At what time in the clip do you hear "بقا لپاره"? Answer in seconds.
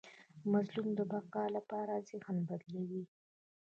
1.13-1.93